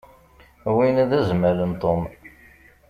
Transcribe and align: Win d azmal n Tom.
Win 0.75 0.97
d 1.09 1.11
azmal 1.19 1.59
n 1.69 1.71
Tom. 1.81 2.01